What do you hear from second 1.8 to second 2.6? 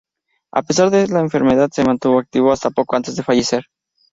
mantuvo activo